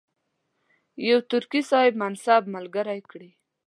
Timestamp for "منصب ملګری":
2.03-2.99